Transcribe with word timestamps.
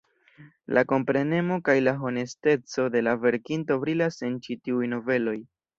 La 0.77 0.83
komprenemo 0.91 1.59
kaj 1.69 1.75
la 1.89 1.93
honesteco 2.05 2.89
de 2.97 3.07
la 3.09 3.17
verkinto 3.27 3.81
brilas 3.87 4.21
en 4.31 4.45
ĉi 4.49 4.61
tiuj 4.65 4.93
noveloj. 4.99 5.43